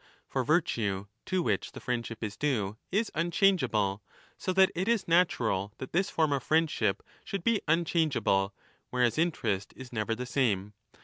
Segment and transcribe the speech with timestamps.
[0.27, 4.01] For virtue, to which the friendship is due, is unchangeable,
[4.35, 8.55] so that it is natural that this form of friendship should be unchangeable,
[8.89, 10.73] whereas interest is never the same.